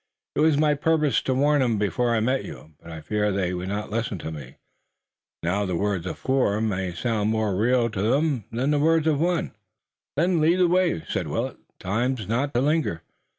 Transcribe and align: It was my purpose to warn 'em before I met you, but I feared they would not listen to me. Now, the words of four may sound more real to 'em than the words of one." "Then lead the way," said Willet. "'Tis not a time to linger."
It 0.33 0.39
was 0.39 0.57
my 0.57 0.73
purpose 0.73 1.21
to 1.21 1.35
warn 1.35 1.61
'em 1.61 1.77
before 1.77 2.15
I 2.15 2.21
met 2.21 2.43
you, 2.43 2.73
but 2.81 2.91
I 2.91 3.01
feared 3.01 3.35
they 3.35 3.53
would 3.53 3.67
not 3.67 3.91
listen 3.91 4.17
to 4.17 4.31
me. 4.31 4.55
Now, 5.43 5.63
the 5.63 5.75
words 5.75 6.07
of 6.07 6.17
four 6.17 6.59
may 6.59 6.91
sound 6.91 7.29
more 7.29 7.55
real 7.55 7.87
to 7.91 8.15
'em 8.15 8.45
than 8.51 8.71
the 8.71 8.79
words 8.79 9.05
of 9.05 9.19
one." 9.21 9.51
"Then 10.17 10.41
lead 10.41 10.55
the 10.55 10.67
way," 10.67 11.03
said 11.07 11.27
Willet. 11.27 11.57
"'Tis 11.79 11.93
not 12.27 12.49
a 12.49 12.49
time 12.49 12.51
to 12.53 12.61
linger." 12.61 13.03